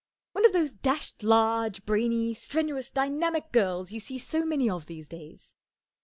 [0.31, 5.07] One of those dashed large, brainy, strenuous, dynamic girls you see so many of these
[5.07, 5.55] days.